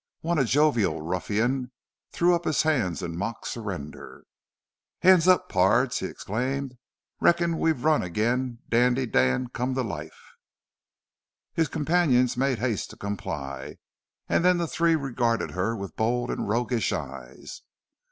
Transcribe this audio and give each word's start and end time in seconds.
One, 0.21 0.39
a 0.39 0.45
jovial 0.45 1.03
ruffian, 1.03 1.71
threw 2.11 2.33
up 2.33 2.45
his 2.45 2.63
hands 2.63 3.03
in 3.03 3.15
mock 3.15 3.45
surrender. 3.45 4.25
"Hands 5.03 5.27
up, 5.27 5.47
pards!" 5.47 5.99
he 5.99 6.07
exclaimed. 6.07 6.79
"Reckon 7.19 7.59
we've 7.59 7.83
run 7.83 8.01
agin' 8.01 8.57
Dandy 8.67 9.05
Dale 9.05 9.45
come 9.49 9.75
to 9.75 9.83
life." 9.83 10.33
His 11.53 11.67
companions 11.67 12.35
made 12.35 12.57
haste 12.57 12.89
to 12.89 12.97
comply 12.97 13.77
and 14.27 14.43
then 14.43 14.57
the 14.57 14.65
three 14.65 14.95
regarded 14.95 15.51
her 15.51 15.75
with 15.75 15.95
bold 15.95 16.31
and 16.31 16.49
roguish 16.49 16.91
eyes. 16.91 17.61